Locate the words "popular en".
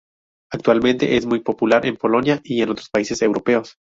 1.41-1.95